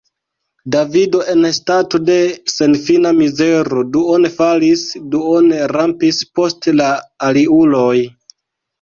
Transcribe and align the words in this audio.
Davido 0.75 1.19
en 1.33 1.45
stato 1.57 2.01
de 2.07 2.15
senfina 2.53 3.13
mizero 3.19 3.85
duone 3.99 4.33
falis, 4.41 4.89
duone 5.15 5.63
rampis 5.77 6.25
post 6.41 6.75
la 6.83 6.93
aliuloj. 7.31 7.97